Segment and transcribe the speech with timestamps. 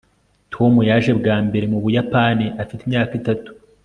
[0.53, 3.49] tom yaje bwa mbere mu buyapani afite imyaka itatu